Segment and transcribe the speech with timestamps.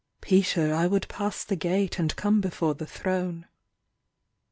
[0.19, 3.45] "Peter, I would pass the gate And come before the throne."